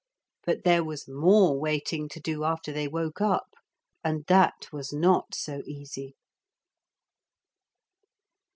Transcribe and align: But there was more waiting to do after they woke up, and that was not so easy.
But 0.47 0.63
there 0.63 0.83
was 0.83 1.07
more 1.07 1.59
waiting 1.59 2.09
to 2.09 2.19
do 2.19 2.43
after 2.43 2.71
they 2.71 2.87
woke 2.87 3.21
up, 3.21 3.53
and 4.03 4.25
that 4.25 4.65
was 4.71 4.91
not 4.91 5.35
so 5.35 5.61
easy. 5.67 6.15